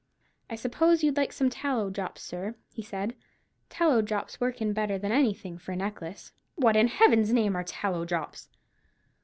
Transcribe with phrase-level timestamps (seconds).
[0.49, 3.13] "I suppose you'd like some tallow drops, sir?" he said.
[3.69, 7.63] "Tallow drops work in better than anything for a necklace." "What, in Heaven's name, are
[7.63, 8.49] tallow drops?"